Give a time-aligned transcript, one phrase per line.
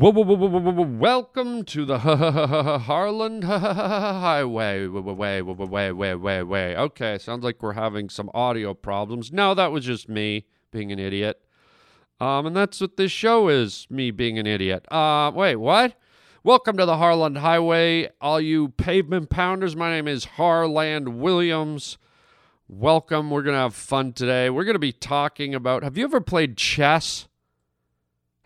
[0.00, 4.86] Whoa, whoa, whoa, welcome to the Harland Highway.
[4.86, 6.74] Way, way, way, way, way, way.
[6.74, 9.30] Okay, sounds like we're having some audio problems.
[9.30, 11.42] No, that was just me being an idiot.
[12.18, 14.90] Um, and that's what this show is, me being an idiot.
[14.90, 15.98] Uh, wait, what?
[16.42, 19.76] Welcome to the Harland Highway, all you pavement pounders.
[19.76, 21.98] My name is Harland Williams.
[22.68, 23.28] Welcome.
[23.28, 24.48] We're going to have fun today.
[24.48, 27.28] We're going to be talking about have you ever played chess?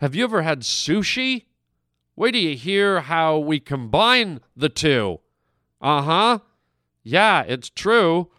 [0.05, 1.45] Have you ever had sushi?
[2.15, 5.19] Wait till you hear how we combine the two.
[5.81, 6.39] Uh huh.
[7.01, 8.29] Yeah, it's true.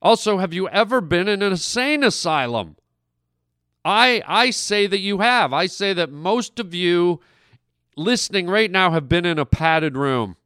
[0.00, 2.76] Also, have you ever been in an insane asylum?
[3.84, 5.52] I I say that you have.
[5.52, 7.20] I say that most of you
[7.98, 10.36] listening right now have been in a padded room.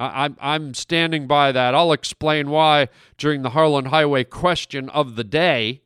[0.00, 1.74] I, I'm I'm standing by that.
[1.74, 2.88] I'll explain why
[3.18, 5.81] during the Harland Highway question of the day.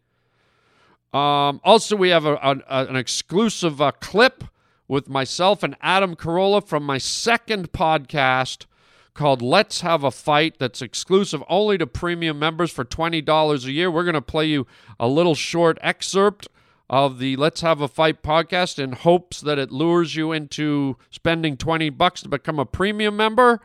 [1.12, 4.45] Um, also, we have a, a, an exclusive uh, clip
[4.88, 8.67] with myself and Adam Carolla from my second podcast
[9.14, 13.91] called Let's Have a Fight that's exclusive only to premium members for $20 a year.
[13.91, 14.67] We're going to play you
[15.00, 16.48] a little short excerpt
[16.89, 21.56] of the Let's Have a Fight podcast in hopes that it lures you into spending
[21.56, 23.61] 20 bucks to become a premium member.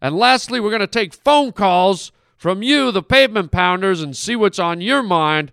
[0.00, 4.34] And lastly, we're going to take phone calls from you, the pavement pounders, and see
[4.34, 5.52] what's on your mind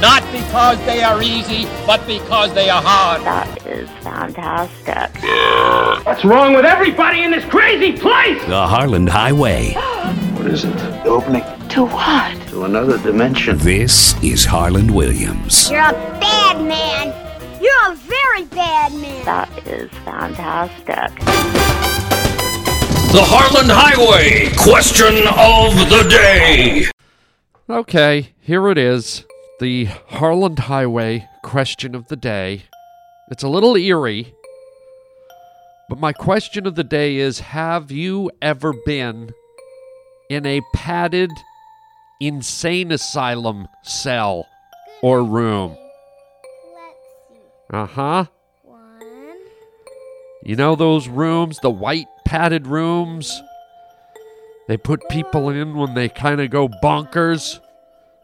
[0.00, 3.20] Not because they are easy, but because they are hard.
[3.22, 5.10] That is fantastic.
[6.06, 8.42] What's wrong with everybody in this crazy place?
[8.46, 9.72] The Harland Highway.
[10.36, 10.72] What is it?
[10.74, 12.34] The opening To what?
[12.48, 13.58] to another dimension.
[13.58, 15.70] This is Harland Williams.
[15.70, 17.12] You're a bad man.
[17.60, 19.24] You're a very bad man.
[19.26, 21.14] That is fantastic.
[23.12, 24.48] The Harland Highway.
[24.56, 26.86] Question of the day.
[27.68, 29.26] Okay, here it is.
[29.60, 32.62] The Harland Highway question of the day.
[33.30, 34.34] It's a little eerie,
[35.86, 39.34] but my question of the day is Have you ever been
[40.30, 41.30] in a padded
[42.22, 44.46] insane asylum cell
[45.02, 45.76] or room?
[47.68, 48.24] Uh huh.
[50.42, 53.42] You know those rooms, the white padded rooms?
[54.68, 57.60] They put people in when they kind of go bonkers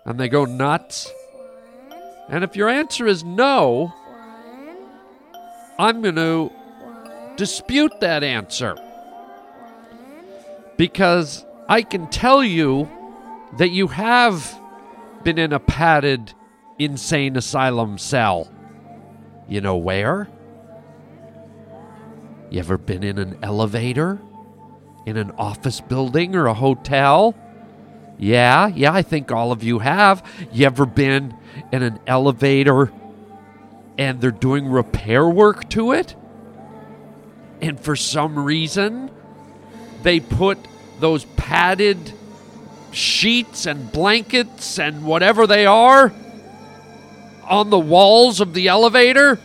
[0.07, 1.13] and they go nuts.
[2.29, 3.93] And if your answer is no,
[5.79, 6.51] I'm going to
[7.37, 8.77] dispute that answer.
[10.77, 12.91] Because I can tell you
[13.59, 14.59] that you have
[15.23, 16.33] been in a padded
[16.79, 18.51] insane asylum cell.
[19.49, 20.29] You know where?
[22.51, 24.21] You ever been in an elevator?
[25.07, 27.35] In an office building or a hotel?
[28.19, 30.25] Yeah, yeah, I think all of you have.
[30.53, 31.35] You ever been
[31.73, 32.93] in an elevator
[33.99, 36.15] and they're doing repair work to it?
[37.61, 39.11] And for some reason,
[40.03, 40.59] they put
[41.01, 42.13] those padded
[42.93, 46.13] sheets and blankets and whatever they are
[47.45, 49.39] on the walls of the elevator.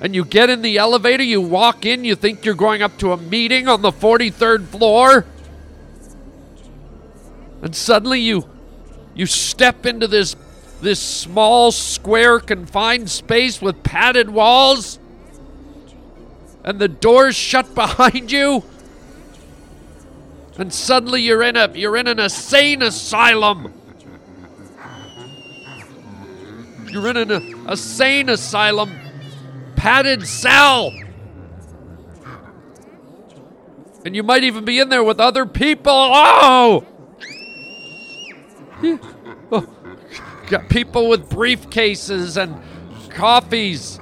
[0.00, 3.12] And you get in the elevator, you walk in, you think you're going up to
[3.12, 5.26] a meeting on the 43rd floor.
[7.62, 8.48] And suddenly you
[9.18, 10.34] you step into this
[10.80, 14.98] this small square confined space with padded walls
[16.64, 18.62] and the doors shut behind you
[20.58, 23.72] and suddenly you're in a you're in an insane asylum.
[26.90, 28.98] You're in an insane asylum.
[29.76, 30.92] Padded cell.
[34.04, 35.92] And you might even be in there with other people.
[35.92, 36.84] Oh,
[39.50, 39.66] Oh,
[40.48, 42.60] got people with briefcases and
[43.10, 43.98] coffees.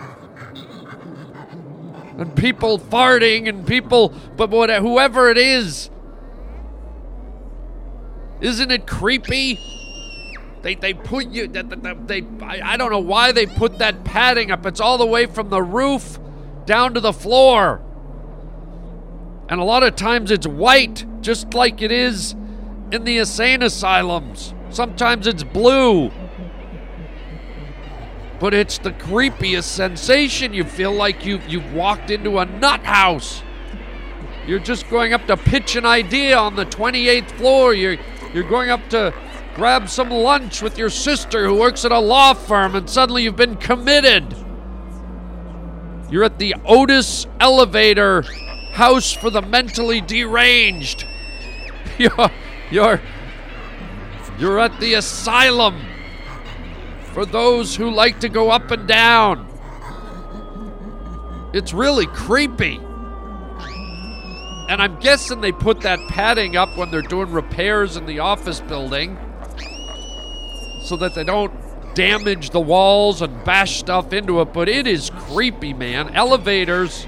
[2.18, 5.90] And people farting and people but what whoever it is.
[8.40, 9.60] Isn't it creepy?
[10.62, 14.50] They they put you they, they I, I don't know why they put that padding
[14.50, 14.66] up.
[14.66, 16.18] It's all the way from the roof
[16.64, 17.82] down to the floor.
[19.48, 22.32] And a lot of times it's white just like it is
[22.90, 26.10] in the insane asylums Sometimes it's blue.
[28.38, 30.52] But it's the creepiest sensation.
[30.52, 33.42] You feel like you you've walked into a nut house.
[34.46, 37.74] You're just going up to pitch an idea on the 28th floor.
[37.74, 37.96] You're
[38.34, 39.14] you're going up to
[39.54, 43.36] grab some lunch with your sister who works at a law firm and suddenly you've
[43.36, 44.36] been committed.
[46.10, 48.22] You're at the Otis Elevator
[48.72, 51.06] House for the Mentally Deranged.
[51.98, 52.30] You're
[52.70, 53.00] you're
[54.38, 55.80] you're at the asylum
[57.12, 59.48] for those who like to go up and down.
[61.54, 62.76] It's really creepy.
[64.68, 68.60] And I'm guessing they put that padding up when they're doing repairs in the office
[68.60, 69.16] building
[70.82, 71.54] so that they don't
[71.94, 74.52] damage the walls and bash stuff into it.
[74.52, 76.14] But it is creepy, man.
[76.14, 77.06] Elevators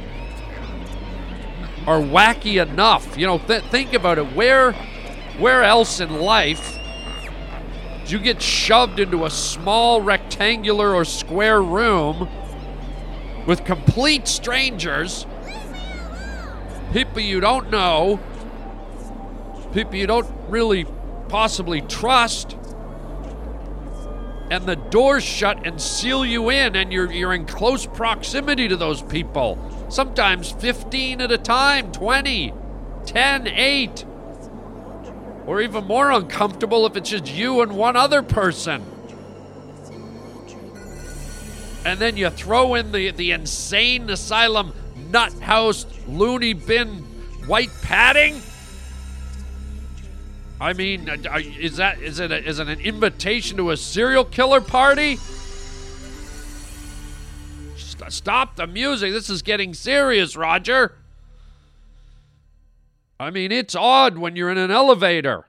[1.87, 3.19] are wacky enough.
[3.19, 4.35] You know, th- think about it.
[4.35, 4.73] Where,
[5.39, 6.78] where else in life
[8.11, 12.29] you get shoved into a small rectangular or square room
[13.47, 15.27] with complete strangers?
[16.93, 18.19] people you don't know,
[19.73, 20.87] people you don't really
[21.29, 22.57] possibly trust,
[24.51, 28.77] and the doors shut and seal you in, and you're, you're in close proximity to
[28.77, 29.59] those people.
[29.91, 32.55] Sometimes 15 at a time, 20,
[33.05, 34.05] 10, 8.
[35.49, 38.85] Or even more uncomfortable if it's just you and one other person.
[41.87, 44.75] And then you throw in the, the insane asylum
[45.11, 46.99] nut house loony bin
[47.47, 48.43] white padding?
[50.61, 54.27] I mean, uh, is that is it a, is it an invitation to a serial
[54.27, 55.17] killer party?
[58.11, 59.13] Stop the music.
[59.13, 60.98] This is getting serious, Roger.
[63.21, 65.47] I mean, it's odd when you're in an elevator.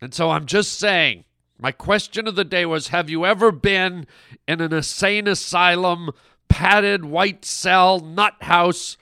[0.00, 1.24] And so I'm just saying,
[1.58, 4.06] my question of the day was Have you ever been
[4.46, 6.10] in an insane asylum
[6.48, 8.96] padded white cell nut house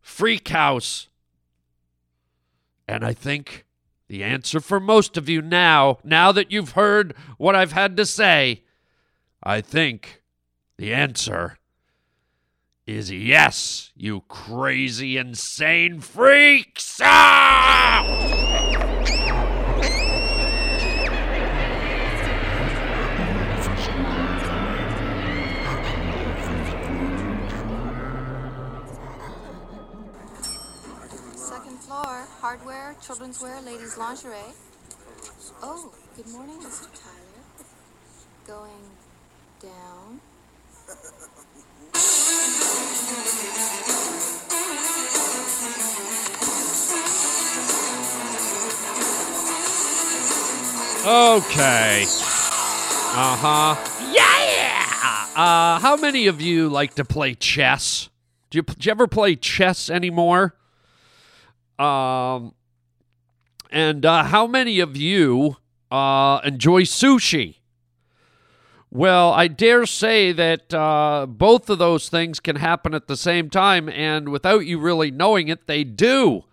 [0.00, 1.08] freak house?
[2.88, 3.64] And I think
[4.08, 8.04] the answer for most of you now, now that you've heard what I've had to
[8.04, 8.64] say,
[9.40, 10.22] I think
[10.78, 11.59] the answer
[12.90, 17.00] is yes, you crazy, insane freaks!
[17.02, 18.40] Ah!
[32.40, 34.34] hardware, children's wear, ladies' lingerie.
[35.62, 36.88] Oh, good morning, Mr.
[36.94, 37.44] Tyler.
[38.46, 38.90] Going
[39.60, 40.20] down.
[51.02, 52.04] Okay.
[52.04, 53.76] Uh huh.
[54.12, 55.26] Yeah.
[55.34, 58.10] Uh, how many of you like to play chess?
[58.50, 60.54] Do you, do you ever play chess anymore?
[61.78, 62.54] Um,
[63.70, 65.56] and uh, how many of you
[65.90, 67.59] uh, enjoy sushi?
[68.92, 73.48] Well, I dare say that uh, both of those things can happen at the same
[73.48, 76.44] time, and without you really knowing it, they do.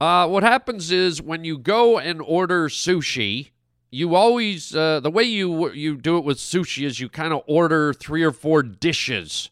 [0.00, 3.50] Uh, what happens is when you go and order sushi,
[3.92, 7.42] you always uh, the way you you do it with sushi is you kind of
[7.46, 9.50] order three or four dishes.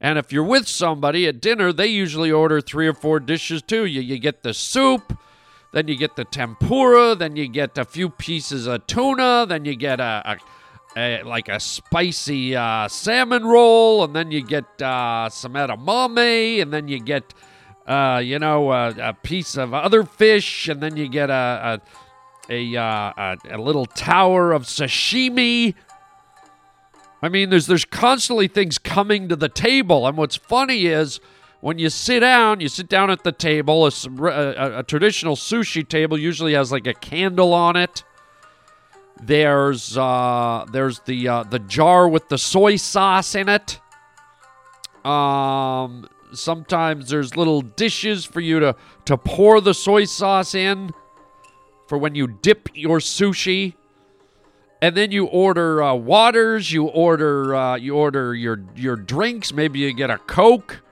[0.00, 3.84] And if you're with somebody at dinner, they usually order three or four dishes too.
[3.84, 5.18] You, you get the soup,
[5.72, 9.76] then you get the tempura, then you get a few pieces of tuna, then you
[9.76, 10.36] get a, a,
[10.96, 16.72] a like a spicy uh, salmon roll, and then you get uh, some edamame, and
[16.72, 17.34] then you get,
[17.86, 21.80] uh, you know, a, piece of other fish, and then you get a
[22.48, 25.74] a, a, a little tower of sashimi
[27.22, 31.20] I mean, there's there's constantly things coming to the table, and what's funny is
[31.60, 33.86] when you sit down, you sit down at the table.
[33.86, 38.04] A, a, a traditional sushi table usually has like a candle on it.
[39.22, 43.80] There's uh, there's the uh, the jar with the soy sauce in it.
[45.04, 50.90] Um, sometimes there's little dishes for you to to pour the soy sauce in
[51.88, 53.74] for when you dip your sushi
[54.82, 56.72] and then you order uh, waters.
[56.72, 59.52] You order uh, you order your your drinks.
[59.52, 60.82] Maybe you get a Coke,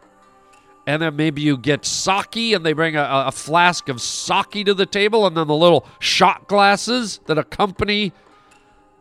[0.89, 4.73] and then maybe you get sake, and they bring a, a flask of sake to
[4.73, 8.11] the table, and then the little shot glasses that accompany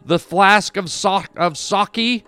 [0.04, 2.26] the flask of so- of sake.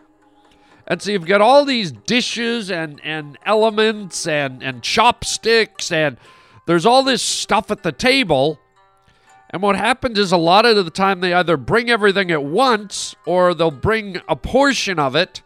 [0.87, 6.15] And so you've got all these dishes and and elements and and chopsticks and
[6.65, 8.59] there's all this stuff at the table
[9.49, 13.13] and what happens is a lot of the time they either bring everything at once
[13.25, 15.41] or they'll bring a portion of it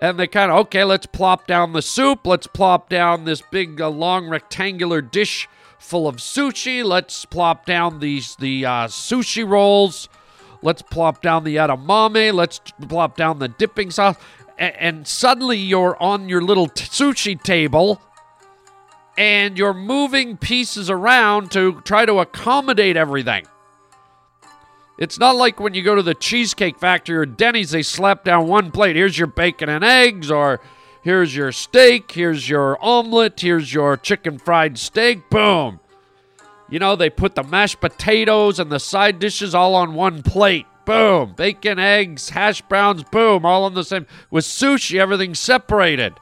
[0.00, 2.26] and they kind of okay let's plop down the soup.
[2.26, 6.84] Let's plop down this big uh, long rectangular dish full of sushi.
[6.84, 10.08] Let's plop down these the uh, sushi rolls.
[10.62, 12.32] Let's plop down the edamame.
[12.34, 14.16] Let's plop down the dipping sauce.
[14.58, 18.00] A- and suddenly you're on your little t- sushi table
[19.16, 23.46] and you're moving pieces around to try to accommodate everything
[24.98, 28.48] it's not like when you go to the Cheesecake Factory or Denny's, they slap down
[28.48, 28.96] one plate.
[28.96, 30.60] Here's your bacon and eggs, or
[31.02, 35.30] here's your steak, here's your omelet, here's your chicken fried steak.
[35.30, 35.78] Boom.
[36.68, 40.66] You know, they put the mashed potatoes and the side dishes all on one plate.
[40.84, 41.34] Boom.
[41.36, 44.06] Bacon, eggs, hash browns, boom, all on the same.
[44.30, 46.14] With sushi, everything's separated.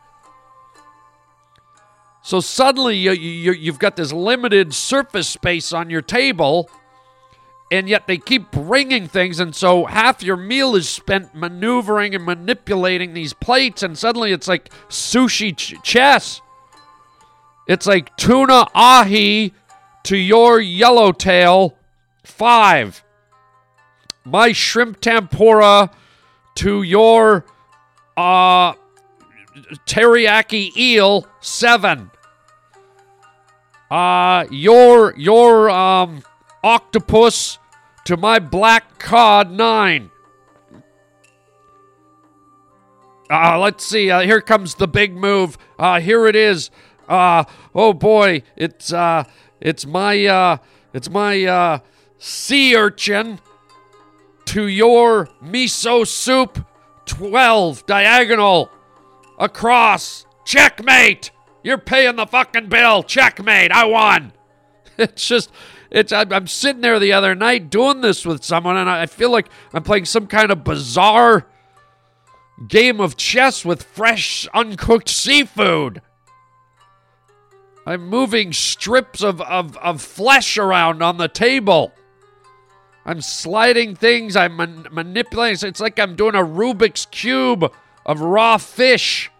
[2.22, 6.68] So suddenly you, you, you've got this limited surface space on your table
[7.70, 12.24] and yet they keep bringing things and so half your meal is spent maneuvering and
[12.24, 16.40] manipulating these plates and suddenly it's like sushi ch- chess.
[17.66, 19.52] It's like tuna ahi
[20.04, 21.76] to your yellowtail
[22.22, 23.02] five.
[24.24, 25.90] My shrimp tempura
[26.56, 27.44] to your
[28.16, 28.74] uh
[29.86, 32.12] teriyaki eel seven.
[33.90, 36.22] Uh your your um
[36.66, 37.60] octopus
[38.04, 40.10] to my black cod nine.
[43.30, 44.10] Uh, let's see.
[44.10, 45.56] Uh, here comes the big move.
[45.78, 46.70] Uh, here it is.
[47.08, 49.22] Uh, oh boy, it's uh,
[49.60, 50.56] it's my uh,
[50.92, 51.80] it's my
[52.18, 53.38] sea urchin
[54.46, 56.66] to your miso soup.
[57.04, 58.70] Twelve diagonal
[59.38, 60.26] across.
[60.44, 61.30] Checkmate.
[61.62, 63.04] You're paying the fucking bill.
[63.04, 63.70] Checkmate.
[63.70, 64.32] I won.
[64.98, 65.50] It's just
[65.90, 69.06] it's I'm, I'm sitting there the other night doing this with someone, and I I
[69.06, 71.46] feel like I'm playing some kind of bizarre
[72.68, 76.00] game of chess with fresh, uncooked seafood.
[77.86, 81.92] I'm moving strips of, of, of flesh around on the table.
[83.04, 84.34] I'm sliding things.
[84.34, 85.68] I'm man- manipulating.
[85.68, 87.72] It's like I'm doing a Rubik's Cube
[88.04, 89.30] of raw fish.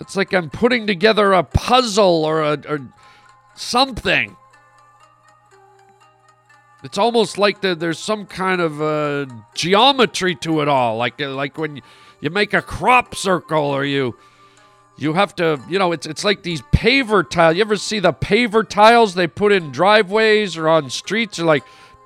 [0.00, 2.80] It's like I'm putting together a puzzle or a or
[3.54, 4.36] something.
[6.86, 11.30] It's almost like the, there's some kind of uh, geometry to it all, like uh,
[11.30, 11.82] like when
[12.20, 14.16] you, make a crop circle or you
[14.96, 17.56] you have to, you know, it's it's like these paver tiles.
[17.56, 21.64] You ever see the paver tiles they put in driveways or on streets, or like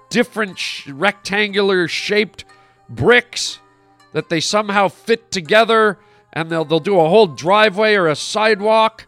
[0.08, 2.46] different sh- rectangular shaped
[2.88, 3.58] bricks
[4.14, 5.98] that they somehow fit together,
[6.32, 9.06] and they'll they'll do a whole driveway or a sidewalk.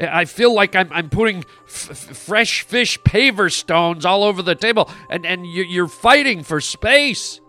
[0.00, 4.54] I feel like I'm, I'm putting f- f- fresh fish paver stones all over the
[4.54, 7.40] table, and, and you, you're fighting for space.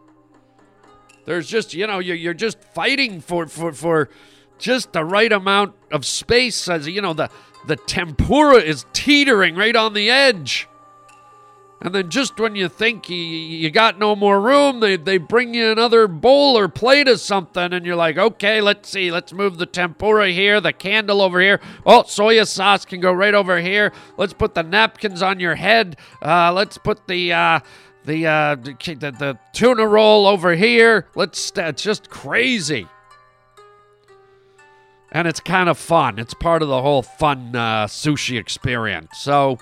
[1.25, 4.09] There's just, you know, you're just fighting for, for, for
[4.59, 6.67] just the right amount of space.
[6.67, 7.29] As you know, the,
[7.65, 10.67] the tempura is teetering right on the edge.
[11.83, 15.53] And then just when you think you, you got no more room, they, they bring
[15.53, 19.57] you another bowl or plate of something, and you're like, okay, let's see, let's move
[19.57, 21.59] the tempura here, the candle over here.
[21.85, 23.91] Oh, soya sauce can go right over here.
[24.15, 25.97] Let's put the napkins on your head.
[26.21, 27.59] Uh, let's put the uh,
[28.05, 28.73] the, uh, the
[29.19, 31.07] the tuna roll over here.
[31.15, 31.51] Let's.
[31.57, 32.87] It's just crazy,
[35.11, 36.17] and it's kind of fun.
[36.17, 39.17] It's part of the whole fun uh, sushi experience.
[39.17, 39.57] So.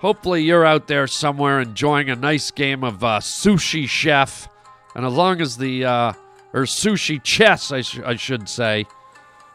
[0.00, 4.48] Hopefully, you're out there somewhere enjoying a nice game of uh, sushi chef.
[4.94, 6.12] And as long as the, uh,
[6.52, 8.86] or sushi chess, I, sh- I should say,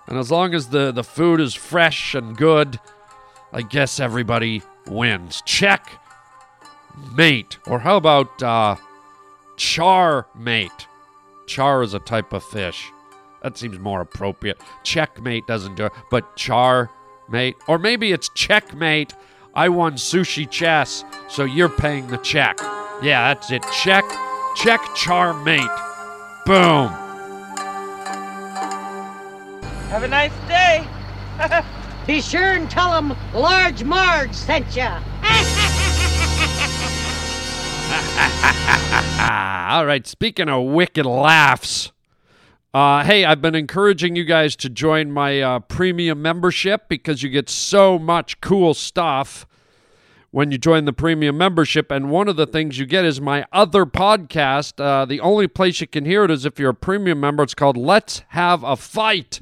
[0.07, 2.79] and as long as the, the food is fresh and good,
[3.51, 5.41] I guess everybody wins.
[5.45, 5.99] Check
[7.15, 7.57] mate.
[7.65, 8.75] Or how about uh,
[9.57, 10.87] char mate?
[11.47, 12.91] Char is a type of fish.
[13.41, 14.61] That seems more appropriate.
[14.83, 16.89] Checkmate doesn't do it, but char
[17.29, 17.55] mate.
[17.67, 19.13] Or maybe it's checkmate.
[19.55, 22.57] I won sushi chess, so you're paying the check.
[23.01, 23.63] Yeah, that's it.
[23.71, 24.03] Check,
[24.57, 25.62] check, char mate.
[26.45, 26.89] Boom.
[29.89, 30.85] Have a nice day.
[32.07, 35.00] Be sure and tell them Large Marge sent ya.
[39.69, 41.93] All right, speaking of wicked laughs.
[42.75, 47.29] Uh, hey, I've been encouraging you guys to join my uh, premium membership because you
[47.29, 49.48] get so much cool stuff
[50.32, 51.89] when you join the premium membership.
[51.89, 54.84] And one of the things you get is my other podcast.
[54.84, 57.44] Uh, the only place you can hear it is if you're a premium member.
[57.44, 59.39] It's called Let's Have a Fight.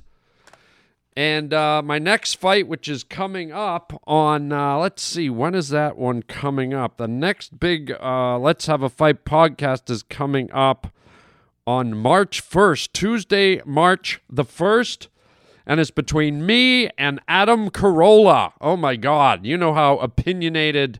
[1.18, 5.70] And uh, my next fight, which is coming up on, uh, let's see, when is
[5.70, 6.98] that one coming up?
[6.98, 10.94] The next big uh, Let's Have a Fight podcast is coming up
[11.65, 15.08] on March 1st, Tuesday, March the 1st.
[15.65, 18.51] And it's between me and Adam Carolla.
[18.60, 19.46] Oh my God.
[19.46, 21.00] You know how opinionated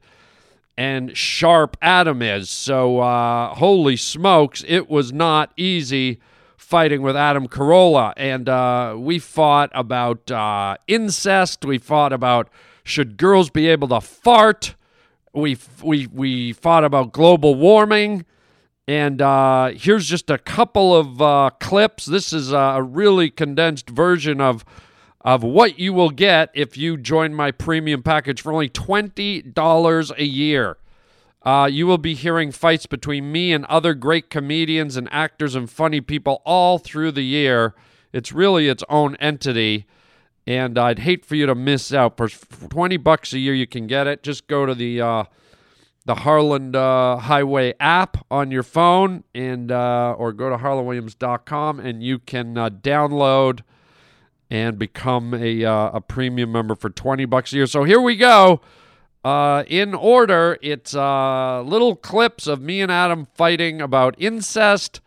[0.78, 2.50] and sharp Adam is.
[2.50, 6.20] So, uh, holy smokes, it was not easy
[6.56, 8.14] fighting with Adam Carolla.
[8.16, 11.66] And uh, we fought about uh, incest.
[11.66, 12.50] We fought about
[12.84, 14.76] should girls be able to fart.
[15.34, 18.26] We, we, we fought about global warming.
[18.88, 22.06] And uh, here's just a couple of uh, clips.
[22.06, 24.66] This is a really condensed version of
[25.24, 30.26] of what you will get if you join my premium package for only $20 a
[30.26, 30.78] year.
[31.44, 35.70] Uh, you will be hearing fights between me and other great comedians and actors and
[35.70, 37.74] funny people all through the year.
[38.14, 39.86] It's really its own entity,
[40.48, 42.16] and I'd hate for you to miss out.
[42.16, 44.24] For 20 bucks a year, you can get it.
[44.24, 45.24] Just go to the uh,
[46.06, 52.04] the Harland uh, Highway app on your phone, and uh, or go to harlandwilliams.com, and
[52.04, 53.62] you can uh, download
[54.50, 57.68] and become a uh, a premium member for 20 bucks a year.
[57.68, 58.62] So here we go.
[59.24, 65.00] Uh, in order, it's uh, little clips of me and Adam fighting about incest,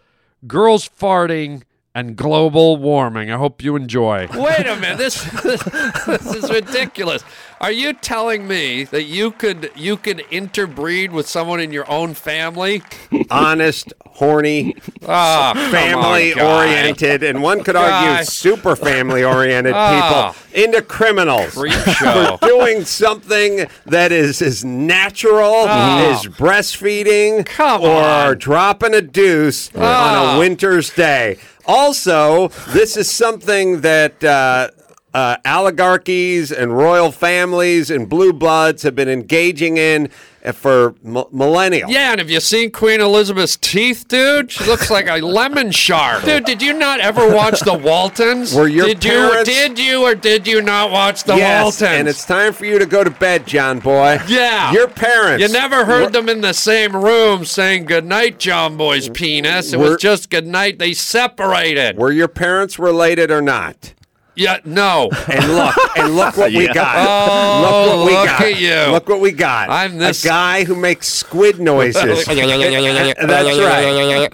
[0.46, 1.62] girls farting,
[1.94, 3.30] and global warming.
[3.30, 4.28] I hope you enjoy.
[4.34, 5.62] Wait a minute, this, this
[6.06, 7.22] this is ridiculous.
[7.58, 12.12] Are you telling me that you could you could interbreed with someone in your own
[12.12, 12.82] family?
[13.30, 14.76] Honest, horny,
[15.08, 20.34] Ah, on, family oriented, and one could argue super family oriented Ah.
[20.34, 26.10] people into criminals for doing something that is as natural Ah.
[26.12, 28.38] as breastfeeding Come or on.
[28.38, 31.38] dropping a deuce on a winter's day.
[31.64, 34.22] Also, this is something that.
[34.22, 34.68] Uh,
[35.16, 40.11] uh, oligarchies and royal families and blue bloods have been engaging in
[40.44, 41.87] uh, for m- millennia.
[41.88, 44.52] Yeah, and have you seen Queen Elizabeth's teeth, dude?
[44.52, 46.23] She looks like a lemon shark.
[46.23, 48.54] Dude, did you not ever watch the Waltons?
[48.54, 51.83] Were your did parents- you did you or did you not watch the yes, Waltons?
[51.83, 54.18] and it's time for you to go to bed, John boy.
[54.29, 54.72] Yeah.
[54.72, 55.40] Your parents.
[55.42, 59.72] You never heard were- them in the same room saying goodnight, John Boy's penis.
[59.72, 60.79] It We're- was just goodnight.
[60.79, 61.96] They separated.
[61.96, 63.94] Were your parents related or not?
[64.37, 65.09] Yeah, no.
[65.33, 66.75] And look, and look what we Yeah.
[66.75, 66.96] got.
[67.09, 68.40] Oh, look what we look got.
[68.42, 68.92] at you.
[68.92, 69.70] Look what we got.
[69.70, 72.27] I'm this- a guy who makes squid noises.
[72.27, 74.33] That's right.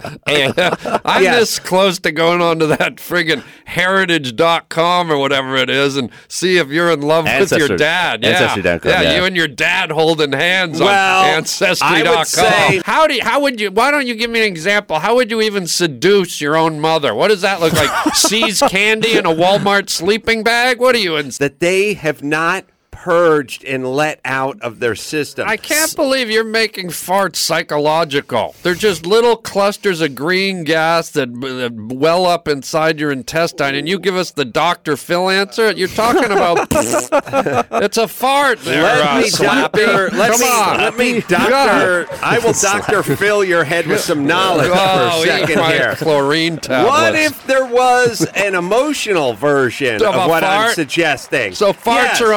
[1.05, 1.39] I'm Yes.
[1.39, 6.57] this close to going on to that friggin' heritage.com or whatever it is and see
[6.57, 7.77] if you're in love with your Ancestry.
[7.77, 8.23] dad.
[8.23, 8.29] Yeah.
[8.29, 9.15] Ancestry.com, yeah, yeah.
[9.17, 12.17] you and your dad holding hands Well, on I ancestry.com.
[12.17, 14.99] would say- how do you, how would you why don't you give me an example?
[14.99, 17.13] How would you even seduce your own mother?
[17.15, 17.89] What does that look like?
[18.15, 20.79] Seize candy in a Walmart sleeping bag?
[20.79, 22.65] What are you in that they have not
[23.03, 25.45] purged and let out of their system.
[25.45, 28.55] I can't believe you're making farts psychological.
[28.63, 33.89] They're just little clusters of green gas that, that well up inside your intestine, and
[33.89, 34.95] you give us the Dr.
[34.95, 35.71] Phil answer.
[35.73, 38.59] You're talking about it's a fart.
[38.59, 39.43] There, Let uh, me Slappy.
[39.71, 40.09] doctor.
[40.15, 40.77] Let Come me, on.
[40.77, 42.07] Let me doctor.
[42.23, 45.73] I will doctor fill your head with some knowledge Oh, for a eat second my
[45.73, 45.95] here.
[45.95, 46.89] chlorine tablets.
[46.89, 51.53] What if there was an emotional version Of of, a what I'm suggesting?
[51.53, 52.21] So farts Yes.
[52.21, 52.33] are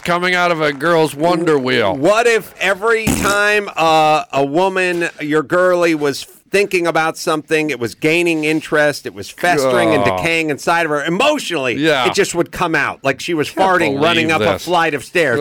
[0.00, 1.96] coming out of a girl's wonder wheel.
[1.96, 7.94] What if every time uh, a woman, your girlie, was thinking about something, it was
[7.94, 12.06] gaining interest, it was festering and decaying inside of her emotionally, Yeah.
[12.06, 15.04] it just would come out like she was farting running up believe a flight of
[15.04, 15.38] stairs.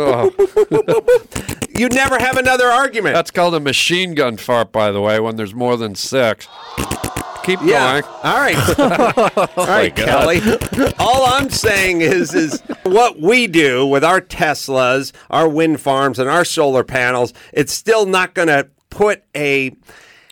[1.70, 3.16] You'd never have another argument.
[3.16, 6.48] That's called a machine gun fart, by the way, when there's more than six.
[7.48, 8.02] Keep Yeah.
[8.02, 8.14] going.
[8.24, 8.80] All right.
[9.58, 10.42] All right, oh, Kelly.
[11.00, 16.30] All I'm saying is is what we do with our Teslas, our wind farms, and
[16.30, 19.74] our solar panels, it's still not going to put a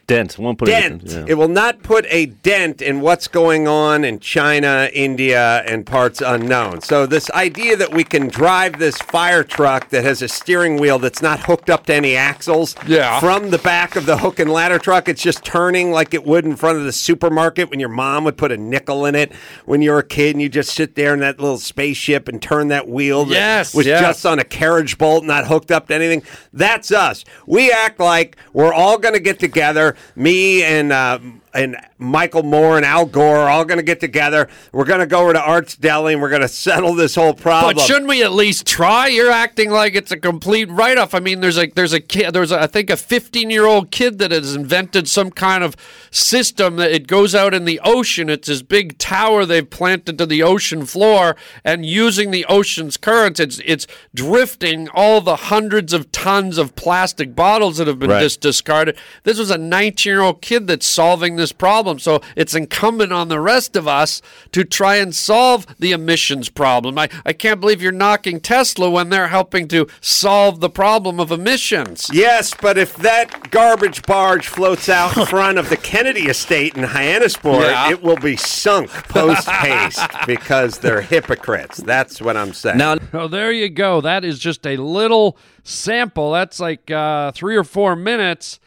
[0.08, 0.38] Dent.
[0.38, 1.04] Won't put dent.
[1.04, 1.12] it.
[1.13, 1.18] in.
[1.20, 1.26] Yeah.
[1.30, 6.22] It will not put a dent in what's going on in China, India, and parts
[6.22, 6.82] unknown.
[6.82, 11.00] So this idea that we can drive this fire truck that has a steering wheel
[11.00, 13.20] that's not hooked up to any axles Yeah.
[13.20, 16.46] from the back of the hook and ladder truck, it's just turning like it would
[16.46, 19.32] in front of the supermarket when your mom would put a nickel in it
[19.65, 22.41] when you were a kid and you just sit there in that little spaceship and
[22.41, 24.02] turn that wheel that Yes, was yes.
[24.02, 26.22] just on a carriage bolt, not hooked up to anything.
[26.54, 27.26] That's us.
[27.48, 29.95] We act like we're all going to get together.
[30.16, 31.20] Me and uh,
[31.56, 34.50] and Michael Moore and Al Gore are all going to get together.
[34.74, 37.34] We're going to go over to Arts Deli and we're going to settle this whole
[37.34, 37.76] problem.
[37.76, 39.08] But shouldn't we at least try?
[39.08, 41.13] You're acting like it's a complete write-off.
[41.15, 43.89] I mean, there's a there's a kid, there's a, I think a 15 year old
[43.91, 45.76] kid that has invented some kind of
[46.12, 48.30] system that it goes out in the ocean.
[48.30, 53.39] It's this big tower they've planted to the ocean floor, and using the ocean's currents,
[53.39, 58.22] it's it's drifting all the hundreds of tons of plastic bottles that have been Right.
[58.22, 58.98] just discarded.
[59.24, 62.00] This was a 19 year old kid that's solving this this problem.
[62.00, 64.20] So it's incumbent on the rest of us
[64.52, 66.98] to try and solve the emissions problem.
[66.98, 71.32] I, I can't believe you're knocking Tesla when they're helping to solve the problem of
[71.32, 72.10] emissions.
[72.12, 76.84] Yes, but if that garbage barge floats out in front of the Kennedy estate in
[76.84, 77.92] Hyannisport, Yeah.
[77.92, 81.78] it will be sunk post haste because they're hypocrites.
[81.78, 82.80] That's what I'm saying.
[82.80, 84.02] Now, oh, there you go.
[84.02, 86.32] That is just a little sample.
[86.32, 88.60] That's like uh, three or four minutes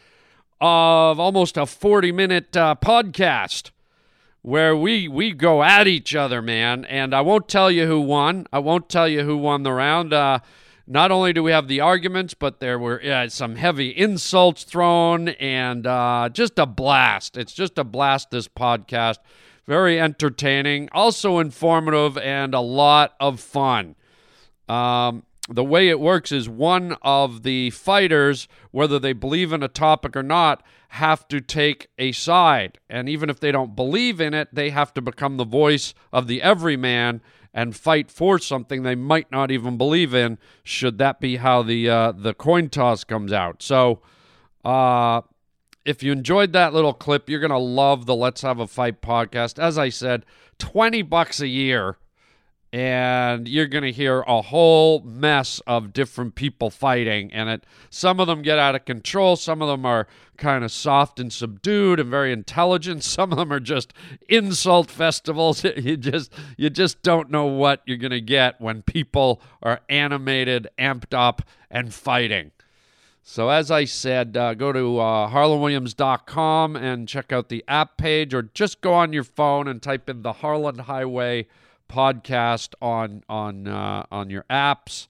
[0.61, 3.71] of almost a 40 minute uh, podcast
[4.41, 6.85] where we we go at each other, man.
[6.85, 8.47] And I won't tell you who won.
[8.51, 10.13] I won't tell you who won the round.
[10.13, 10.39] Uh,
[10.87, 15.29] not only do we have the arguments, but there were uh, some heavy insults thrown
[15.29, 17.37] and uh, just a blast.
[17.37, 19.19] It's just a blast, this podcast.
[19.67, 23.95] Very entertaining, also informative, and a lot of fun.
[24.67, 29.67] Um, the way it works is one of the fighters, whether they believe in a
[29.67, 32.79] topic or not, have to take a side.
[32.89, 36.27] And even if they don't believe in it, they have to become the voice of
[36.27, 37.21] the everyman
[37.53, 41.89] and fight for something they might not even believe in, should that be how the
[41.89, 43.63] uh, the coin toss comes out.
[43.63, 44.01] So,
[44.63, 45.21] uh,
[45.83, 49.57] if you enjoyed that little clip, you're gonna love the Let's Have a Fight podcast.
[49.57, 50.25] As I said,
[50.59, 51.97] twenty bucks a year
[52.71, 58.19] and you're going to hear a whole mess of different people fighting and it some
[58.19, 61.99] of them get out of control some of them are kind of soft and subdued
[61.99, 63.93] and very intelligent some of them are just
[64.27, 65.65] insult festivals.
[65.79, 70.67] You just you just don't know what you're going to get when people are animated
[70.77, 72.51] amped up and fighting.
[73.23, 78.33] So as I said, uh, go to uh, harlandwilliams.com and check out the app page,
[78.33, 81.47] or just go on your phone and type in the Harland Highway
[81.89, 85.07] podcast on on uh, on your apps,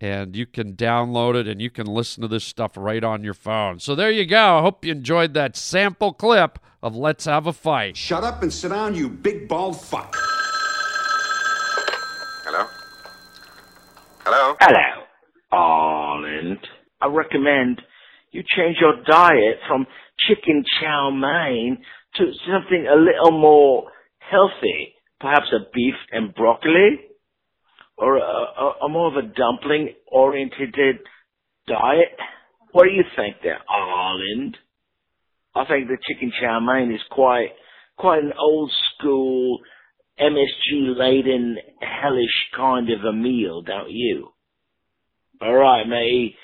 [0.00, 3.34] and you can download it and you can listen to this stuff right on your
[3.34, 3.80] phone.
[3.80, 4.58] So there you go.
[4.58, 8.52] I hope you enjoyed that sample clip of "Let's Have a Fight." Shut up and
[8.52, 10.16] sit down, you big bald fuck.
[12.44, 12.66] Hello?
[14.24, 14.56] Hello?
[14.60, 15.04] Hello,
[15.52, 16.60] Arland.
[17.00, 17.82] I recommend
[18.32, 19.86] you change your diet from
[20.28, 21.78] chicken chow mein
[22.16, 24.93] to something a little more healthy.
[25.20, 27.00] Perhaps a beef and broccoli?
[27.96, 30.74] Or a, a, more of a dumpling oriented
[31.68, 32.18] diet?
[32.72, 34.54] What do you think there, Arland?
[35.54, 37.50] I think the chicken chow mein is quite,
[37.96, 39.60] quite an old school,
[40.20, 44.30] MSG laden, hellish kind of a meal, don't you?
[45.40, 46.34] Alright, mate.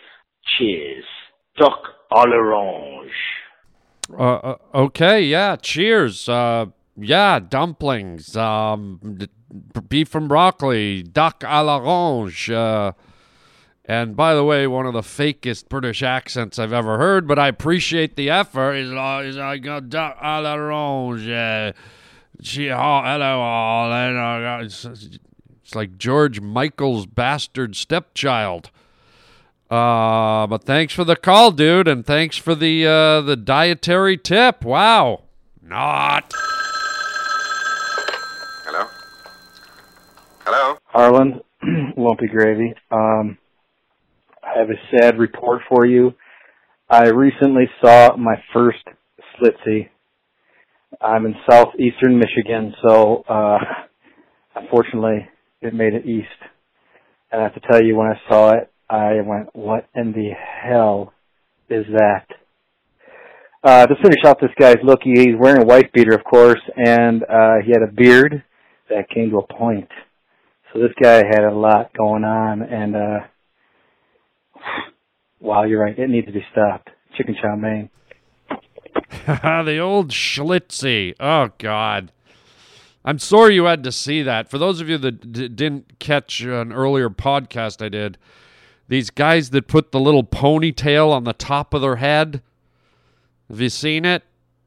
[0.59, 1.05] Cheers.
[1.57, 1.81] Doc
[2.13, 3.11] à l'orange.
[4.13, 5.57] Uh, uh, okay, yeah.
[5.57, 6.29] Cheers.
[6.29, 6.67] Uh,
[7.01, 8.37] yeah, dumplings.
[8.37, 9.19] Um,
[9.89, 11.03] beef and broccoli.
[11.03, 12.51] Duck à l'orange.
[12.51, 12.93] Uh,
[13.85, 17.49] and by the way, one of the fakest British accents I've ever heard, but I
[17.49, 18.75] appreciate the effort.
[18.75, 21.29] Is uh, I got duck à l'orange.
[21.29, 21.73] Uh,
[22.43, 23.93] she, oh, hello, all.
[23.93, 28.71] And, uh, it's, it's like George Michael's bastard stepchild.
[29.71, 34.65] Uh, but thanks for the call, dude, and thanks for the uh, the dietary tip.
[34.65, 35.23] Wow,
[35.63, 36.35] not.
[40.53, 40.79] Hello?
[40.87, 41.43] Harland,
[41.97, 42.75] Lumpy Gravy.
[42.91, 43.39] Um,
[44.43, 46.13] I have a sad report for you.
[46.89, 48.83] I recently saw my first
[49.39, 49.91] Slitsy.
[51.01, 53.59] I'm in southeastern Michigan, so uh,
[54.57, 55.29] unfortunately
[55.63, 56.27] it made it east.
[57.31, 60.31] And I have to tell you, when I saw it, I went, what in the
[60.65, 61.13] hell
[61.69, 62.27] is that?
[63.63, 67.23] Uh, to finish off this guy's look, he's wearing a wife beater, of course, and
[67.23, 68.43] uh, he had a beard
[68.89, 69.89] that came to a point.
[70.73, 73.19] So this guy had a lot going on, and uh,
[75.41, 75.99] wow, you're right.
[75.99, 76.91] It needs to be stopped.
[77.17, 77.91] Chicken chow mein.
[79.65, 81.15] the old Schlitzie.
[81.19, 82.13] Oh God.
[83.05, 84.51] I'm sorry you had to see that.
[84.51, 88.19] For those of you that d- didn't catch an earlier podcast I did,
[88.89, 92.43] these guys that put the little ponytail on the top of their head.
[93.49, 94.23] Have you seen it?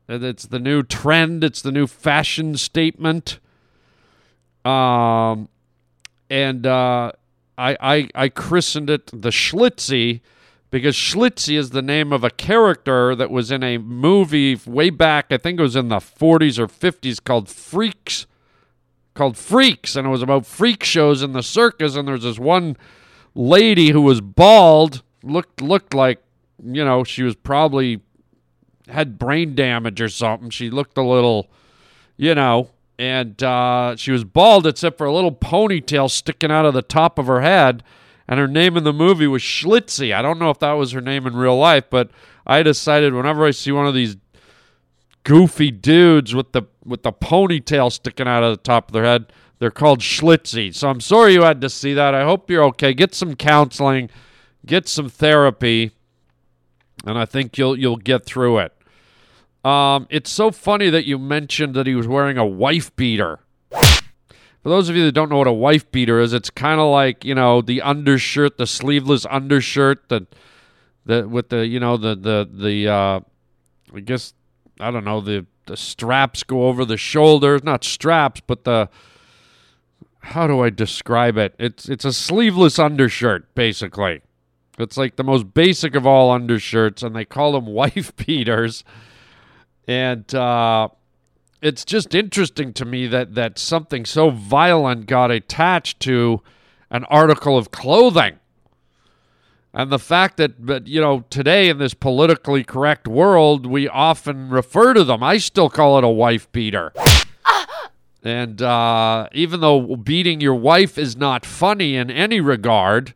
[0.10, 1.44] It's the new trend.
[1.44, 3.39] It's the new fashion statement.
[4.66, 5.48] Um,
[6.30, 7.12] and uh,
[7.58, 10.22] I, I I christened it the Schlitzie
[10.72, 15.28] because Schlitzie is the name of a character that was in a movie way back.
[15.30, 18.26] I think it was in the 40s or 50s called Freaks,
[19.14, 21.96] called Freaks, and it was about freak shows in the circus.
[21.96, 22.76] And there was this one
[23.36, 26.24] lady who was bald, looked looked like
[26.64, 28.02] you know she was probably
[28.90, 30.50] had brain damage or something.
[30.50, 31.50] She looked a little,
[32.18, 36.74] you know, and uh, she was bald except for a little ponytail sticking out of
[36.74, 37.84] the top of her head.
[38.28, 40.14] And her name in the movie was Schlitzie.
[40.14, 42.10] I don't know if that was her name in real life, but
[42.48, 44.16] I decided whenever I see one of these
[45.24, 49.32] goofy dudes with the with the ponytail sticking out of the top of their head.
[49.60, 50.74] They're called Schlitzie.
[50.76, 52.14] So I'm sorry you had to see that.
[52.14, 52.94] I hope you're okay.
[52.94, 54.10] Get some counseling,
[54.66, 55.92] get some therapy,
[57.06, 58.74] and I think you'll you'll get through it.
[59.63, 63.39] Um, it's so funny that you mentioned that he was wearing a wife beater.
[63.71, 66.89] For those of you that don't know what a wife beater is, it's kind of
[66.89, 70.36] like you know the undershirt, the sleeveless undershirt that
[71.06, 73.19] the with the you know the the the uh,
[73.93, 74.34] I guess
[74.80, 78.89] I don't know the the straps go over the shoulders, not straps, but the
[80.19, 81.54] how do I describe it?
[81.60, 84.21] It's it's a sleeveless undershirt basically.
[84.80, 88.84] It's like the most basic of all undershirts, and they call them wife beaters.
[89.88, 90.89] And uh,
[91.62, 96.41] it's just interesting to me that that something so violent got attached to
[96.89, 98.39] an article of clothing.
[99.74, 104.50] And the fact that, but you know, today in this politically correct world, we often
[104.50, 105.24] refer to them.
[105.24, 106.93] I still call it a wife beater.
[108.24, 113.15] and uh, even though beating your wife is not funny in any regard,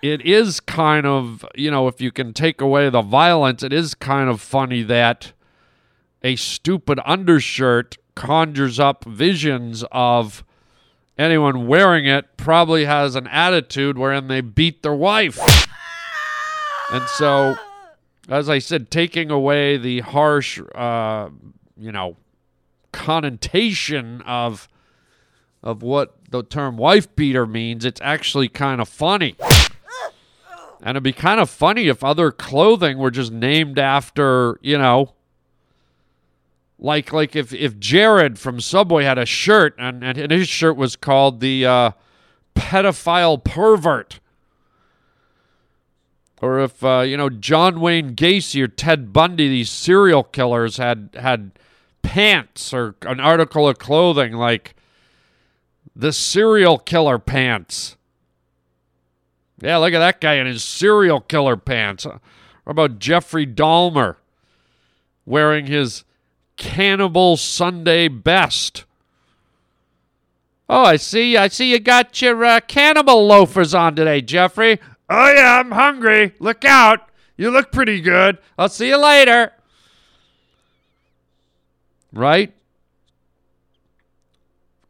[0.00, 3.94] it is kind of, you know, if you can take away the violence, it is
[3.94, 5.32] kind of funny that
[6.24, 10.42] a stupid undershirt conjures up visions of
[11.18, 15.38] anyone wearing it probably has an attitude wherein they beat their wife.
[16.92, 17.56] And so,
[18.28, 21.28] as I said, taking away the harsh, uh,
[21.76, 22.16] you know,
[22.92, 24.68] connotation of
[25.62, 29.34] of what the term wife beater means, it's actually kind of funny.
[30.80, 35.14] And it'd be kind of funny if other clothing were just named after, you know,
[36.84, 40.96] like like if if Jared from Subway had a shirt and, and his shirt was
[40.96, 41.90] called the uh,
[42.54, 44.20] pedophile pervert,
[46.42, 51.08] or if uh, you know John Wayne Gacy or Ted Bundy, these serial killers had
[51.14, 51.52] had
[52.02, 54.74] pants or an article of clothing like
[55.96, 57.96] the serial killer pants.
[59.62, 62.04] Yeah, look at that guy in his serial killer pants.
[62.04, 62.20] What
[62.66, 64.16] about Jeffrey Dahmer
[65.24, 66.04] wearing his
[66.56, 68.84] Cannibal Sunday best.
[70.68, 71.36] Oh, I see.
[71.36, 74.80] I see you got your uh, cannibal loafers on today, Jeffrey.
[75.10, 76.34] Oh, yeah, I'm hungry.
[76.38, 77.08] Look out.
[77.36, 78.38] You look pretty good.
[78.56, 79.52] I'll see you later.
[82.12, 82.54] Right?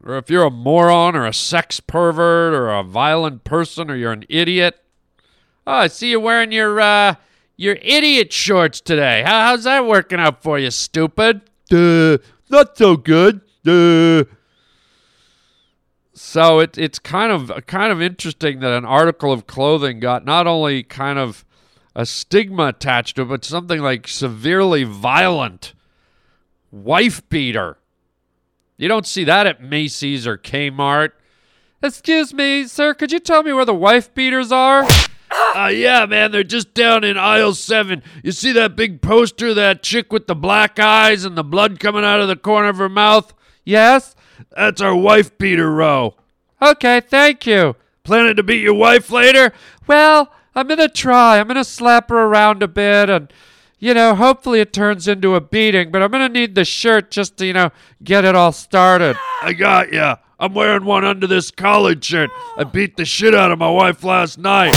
[0.03, 4.11] Or if you're a moron or a sex pervert or a violent person or you're
[4.11, 4.79] an idiot.
[5.65, 7.15] Oh, I see you wearing your uh,
[7.57, 9.23] your idiot shorts today.
[9.25, 11.41] How, how's that working out for you, stupid?
[11.69, 12.17] Duh,
[12.49, 13.41] not so good.
[13.63, 14.25] Duh.
[16.13, 20.47] So it, it's kind of kind of interesting that an article of clothing got not
[20.47, 21.43] only kind of
[21.93, 25.73] a stigma attached to it, but something like severely violent
[26.71, 27.77] wife beater.
[28.77, 31.11] You don't see that at Macy's or Kmart.
[31.81, 34.85] Excuse me, sir, could you tell me where the wife beaters are?
[35.55, 38.03] Uh, yeah, man, they're just down in aisle seven.
[38.23, 42.03] You see that big poster, that chick with the black eyes and the blood coming
[42.03, 43.33] out of the corner of her mouth?
[43.63, 44.15] Yes?
[44.55, 46.15] That's our wife beater row.
[46.61, 47.75] Okay, thank you.
[48.03, 49.51] Planning to beat your wife later?
[49.87, 51.39] Well, I'm gonna try.
[51.39, 53.31] I'm gonna slap her around a bit and,
[53.79, 57.37] you know, hopefully it turns into a beating, but I'm gonna need the shirt just
[57.37, 57.71] to, you know,
[58.03, 59.17] get it all started.
[59.41, 60.17] I got ya.
[60.37, 62.29] I'm wearing one under this collared shirt.
[62.57, 64.75] I beat the shit out of my wife last night.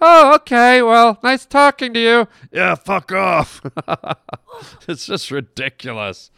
[0.00, 0.82] Oh, okay.
[0.82, 2.28] Well, nice talking to you.
[2.52, 3.60] Yeah, fuck off.
[4.88, 6.30] it's just ridiculous.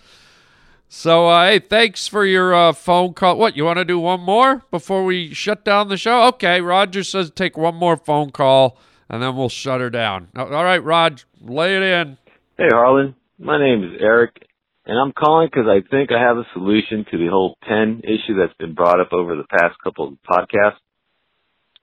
[0.89, 3.39] So, uh, hey, thanks for your uh, phone call.
[3.39, 6.25] What, you want to do one more before we shut down the show?
[6.25, 10.29] Okay, Roger says take one more phone call and then we'll shut her down.
[10.37, 12.19] All right, Rod, lay it in.
[12.59, 13.15] Hey, Harland.
[13.39, 14.47] My name is Eric,
[14.87, 18.37] and I'm calling because I think I have a solution to the whole pen issue
[18.39, 20.79] that's been brought up over the past couple of podcasts.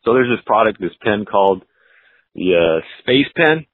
[0.05, 1.65] So there's this product, this pen called
[2.39, 3.65] the uh, Space Pen.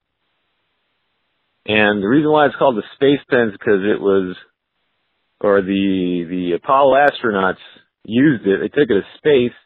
[1.67, 4.35] And the reason why it's called the Space Pen is because it was,
[5.39, 7.61] or the, the Apollo astronauts
[8.03, 8.59] used it.
[8.61, 9.57] They took it to space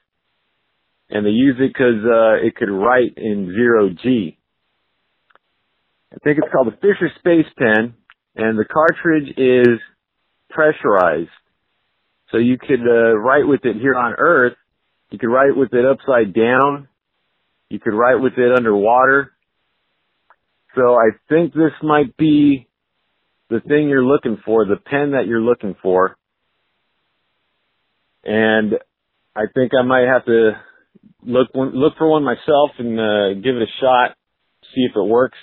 [1.10, 4.38] and they used it because, uh, it could write in zero G.
[6.14, 7.94] I think it's called the Fisher Space Pen
[8.36, 9.80] and the cartridge is
[10.50, 11.30] pressurized.
[12.32, 14.56] So you could, uh, write with it here on Earth.
[15.10, 16.88] You could write with it upside down
[17.70, 19.34] you could write with it underwater.
[20.76, 22.68] So I think this might be
[23.50, 26.18] the thing you're looking for, the pen that you're looking for.
[28.24, 28.74] And
[29.36, 30.52] I think I might have to
[31.24, 34.16] look look for one myself and uh, give it a shot,
[34.76, 35.38] see if it works.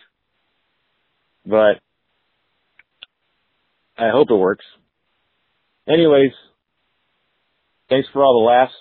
[1.44, 1.80] But
[3.96, 4.64] I hope it works.
[5.88, 6.32] Anyways,
[7.88, 8.74] thanks for all the laughs,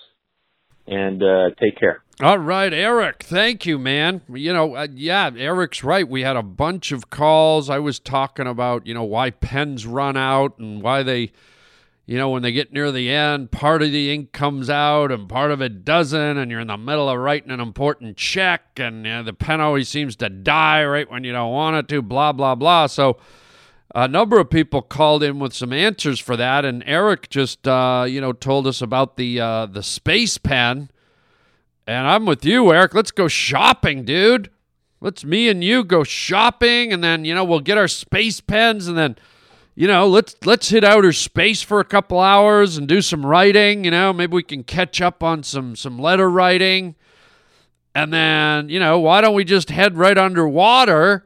[0.86, 2.02] and uh, take care.
[2.22, 3.24] All right, Eric.
[3.24, 4.22] Thank you, man.
[4.32, 6.08] You know, uh, yeah, Eric's right.
[6.08, 7.68] We had a bunch of calls.
[7.68, 11.32] I was talking about, you know, why pens run out and why they,
[12.06, 15.28] you know, when they get near the end, part of the ink comes out and
[15.28, 19.04] part of it doesn't, and you're in the middle of writing an important check, and
[19.04, 22.00] you know, the pen always seems to die right when you don't want it to,
[22.00, 22.86] blah, blah, blah.
[22.86, 23.18] So,
[23.96, 28.04] a number of people called in with some answers for that, and Eric just, uh,
[28.08, 30.90] you know, told us about the uh, the space pen
[31.86, 32.94] and I'm with you, Eric.
[32.94, 34.50] Let's go shopping, dude.
[35.00, 38.88] Let's me and you go shopping and then, you know, we'll get our space pens
[38.88, 39.16] and then,
[39.76, 43.84] you know, let's let's hit outer space for a couple hours and do some writing,
[43.84, 46.96] you know, maybe we can catch up on some some letter writing.
[47.94, 51.25] And then, you know, why don't we just head right underwater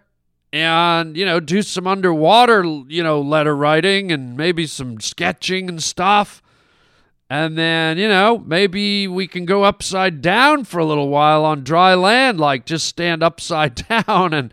[0.53, 5.83] and, you know, do some underwater, you know, letter writing and maybe some sketching and
[5.83, 6.43] stuff.
[7.29, 11.63] And then, you know, maybe we can go upside down for a little while on
[11.63, 14.53] dry land, like just stand upside down and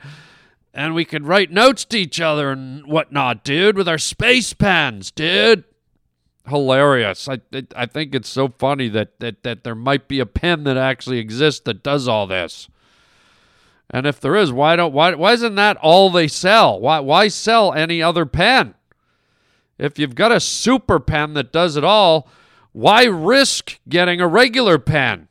[0.73, 5.09] and we could write notes to each other and whatnot, dude, with our space pens,
[5.09, 5.63] dude.
[6.47, 7.27] Hilarious.
[7.27, 7.41] I
[7.75, 11.17] I think it's so funny that, that that there might be a pen that actually
[11.17, 12.69] exists that does all this.
[13.89, 16.79] And if there is, why don't why why isn't that all they sell?
[16.79, 18.75] Why why sell any other pen?
[19.77, 22.27] If you've got a super pen that does it all,
[22.73, 25.27] why risk getting a regular pen?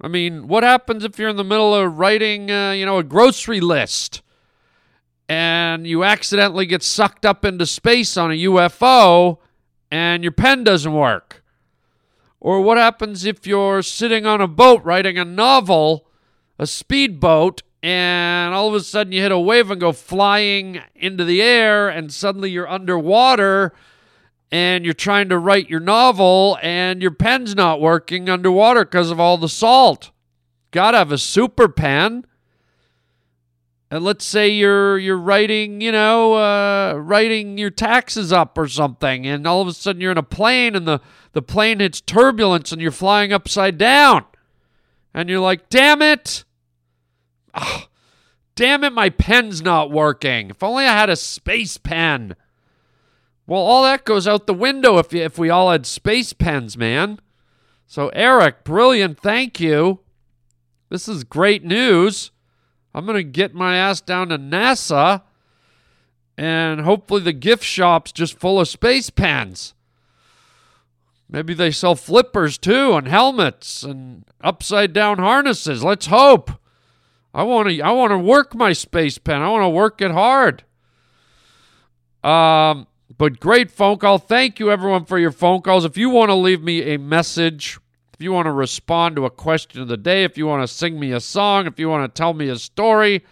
[0.00, 3.04] I mean, what happens if you're in the middle of writing, uh, you know, a
[3.04, 4.22] grocery list
[5.28, 9.38] and you accidentally get sucked up into space on a UFO
[9.90, 11.44] and your pen doesn't work?
[12.40, 16.06] Or what happens if you're sitting on a boat writing a novel,
[16.58, 21.24] a speedboat, and all of a sudden you hit a wave and go flying into
[21.24, 23.72] the air and suddenly you're underwater?
[24.52, 29.20] and you're trying to write your novel and your pen's not working underwater because of
[29.20, 30.10] all the salt.
[30.70, 32.24] Gotta have a super pen.
[33.92, 39.26] And let's say you're you're writing, you know, uh, writing your taxes up or something,
[39.26, 41.00] and all of a sudden you're in a plane and the,
[41.32, 44.24] the plane hits turbulence and you're flying upside down.
[45.12, 46.44] And you're like, damn it.
[47.54, 47.86] Oh,
[48.54, 50.50] damn it, my pen's not working.
[50.50, 52.36] If only I had a space pen.
[53.46, 57.20] Well, all that goes out the window if if we all had space pens, man.
[57.86, 60.00] So Eric, brilliant, thank you.
[60.88, 62.30] This is great news.
[62.94, 65.22] I'm going to get my ass down to NASA
[66.36, 69.74] and hopefully the gift shop's just full of space pens.
[71.28, 75.84] Maybe they sell flippers too and helmets and upside down harnesses.
[75.84, 76.50] Let's hope.
[77.32, 79.42] I want to I want to work my space pen.
[79.42, 80.64] I want to work it hard.
[82.22, 84.18] Um but great phone call.
[84.18, 85.84] Thank you, everyone, for your phone calls.
[85.84, 87.78] If you want to leave me a message,
[88.14, 90.68] if you want to respond to a question of the day, if you want to
[90.68, 93.24] sing me a song, if you want to tell me a story,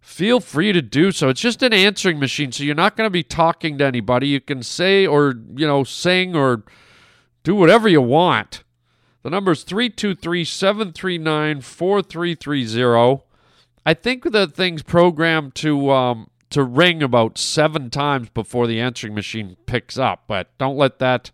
[0.00, 1.28] feel free to do so.
[1.28, 4.28] It's just an answering machine, so you're not going to be talking to anybody.
[4.28, 6.62] You can say or, you know, sing or
[7.42, 8.61] do whatever you want.
[9.22, 13.22] The number is 323 739 4330.
[13.84, 19.14] I think the thing's programmed to um, to ring about seven times before the answering
[19.14, 20.24] machine picks up.
[20.26, 21.30] But don't let that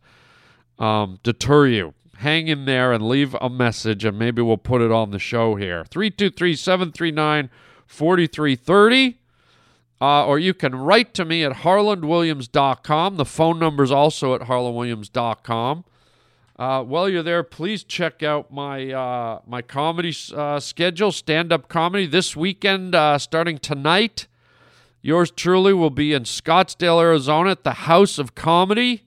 [0.79, 1.95] um, deter you.
[2.19, 5.55] Hang in there and leave a message, and maybe we'll put it on the show
[5.55, 5.85] here.
[5.85, 7.51] 323 739
[7.87, 9.19] 4330.
[10.01, 13.17] Uh, or you can write to me at harlandwilliams.com.
[13.17, 15.85] The phone number is also at harlandwilliams.com.
[16.59, 21.69] Uh, while you're there, please check out my uh, my comedy uh, schedule, stand up
[21.69, 24.27] comedy this weekend, uh, starting tonight.
[25.01, 29.05] Yours truly will be in Scottsdale, Arizona at the House of Comedy.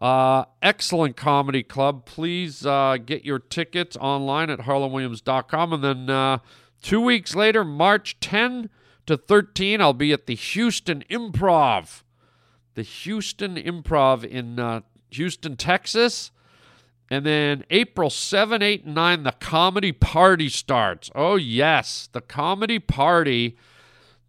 [0.00, 2.06] Uh, excellent comedy club.
[2.06, 5.72] Please uh, get your tickets online at harlandwilliams.com.
[5.72, 6.40] And then
[6.80, 8.70] two weeks later, March 10
[9.06, 12.04] to 13, I'll be at the Houston Improv.
[12.74, 16.30] The Houston Improv in Houston, Texas.
[17.10, 21.10] And then April 7, 8, and 9, the comedy party starts.
[21.14, 23.56] Oh, yes, the comedy party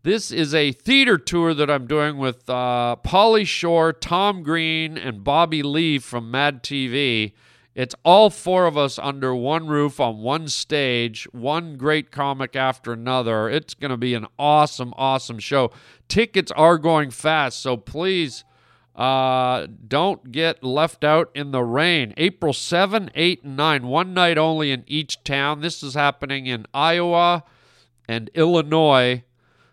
[0.03, 5.23] this is a theater tour that I'm doing with uh, Pauly Shore, Tom Green, and
[5.23, 7.33] Bobby Lee from Mad TV.
[7.75, 12.93] It's all four of us under one roof on one stage, one great comic after
[12.93, 13.47] another.
[13.47, 15.71] It's going to be an awesome, awesome show.
[16.07, 18.43] Tickets are going fast, so please
[18.95, 22.13] uh, don't get left out in the rain.
[22.17, 25.61] April 7, 8, and 9, one night only in each town.
[25.61, 27.43] This is happening in Iowa
[28.07, 29.23] and Illinois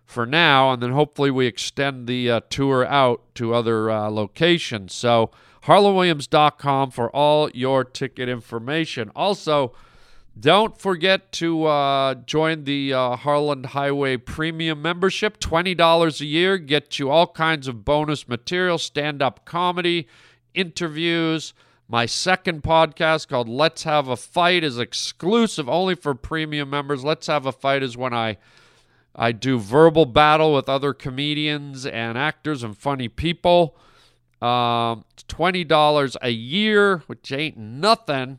[0.05, 4.95] for now, and then hopefully we extend the uh, tour out to other uh, locations.
[4.95, 5.31] So,
[5.65, 9.11] harlandwilliams.com for all your ticket information.
[9.15, 9.75] Also,
[10.41, 15.41] don't forget to uh, join the uh, Harland Highway Premium membership.
[15.41, 20.07] $20 a year gets you all kinds of bonus material, stand up comedy,
[20.55, 21.55] interviews.
[21.89, 27.03] My second podcast called Let's Have a Fight is exclusive only for premium members.
[27.03, 28.37] Let's Have a Fight is when I
[29.17, 33.77] I do verbal battle with other comedians and actors and funny people.
[34.41, 38.39] Um, it's $20 a year, which ain't nothing.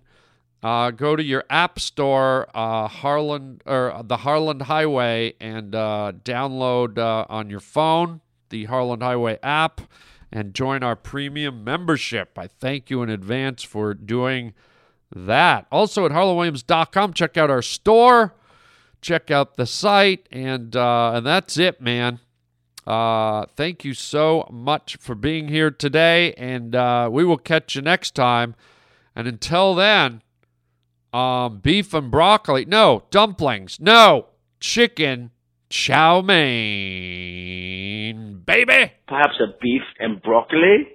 [0.62, 6.98] Uh, go to your app store, uh, Harland or the Harland Highway, and uh, download
[6.98, 9.80] uh, on your phone the Harland Highway app
[10.32, 12.38] and join our premium membership.
[12.38, 14.54] I thank you in advance for doing
[15.16, 15.66] that.
[15.72, 18.36] Also at harlandwilliams.com, check out our store,
[19.02, 22.20] check out the site, and uh, and that's it, man.
[22.86, 26.74] Uh, thank you so much for being here today, and
[27.14, 28.56] we will catch you next time.
[29.16, 30.22] And until then,
[31.14, 32.66] um, beef and broccoli.
[32.66, 33.80] No, dumplings.
[33.80, 34.28] No,
[34.60, 35.32] chicken.
[35.70, 36.40] Chow mein,
[38.44, 38.92] baby.
[39.08, 40.88] Perhaps a beef and broccoli?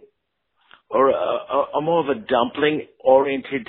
[0.91, 3.69] Or a, a, a more of a dumpling oriented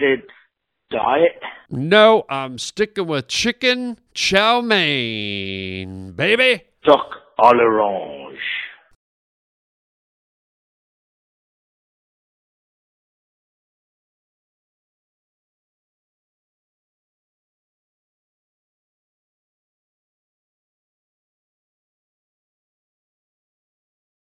[0.90, 1.40] diet?
[1.70, 6.64] No, I'm sticking with chicken chow mein, baby.
[6.84, 8.40] Duck à l'orange.